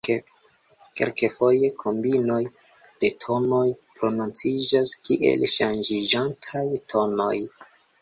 [0.99, 2.39] Kelkfoje kombinoj
[3.05, 3.61] de tonoj
[4.01, 7.35] prononciĝas kiel ŝanĝiĝantaj tonoj.